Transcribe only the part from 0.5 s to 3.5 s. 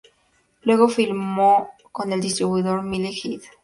Luego filmó con el distribuidor Mile High.